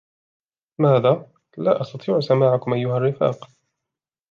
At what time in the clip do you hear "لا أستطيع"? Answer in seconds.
1.57-2.19